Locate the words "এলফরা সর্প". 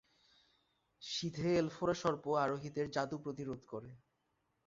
1.57-2.23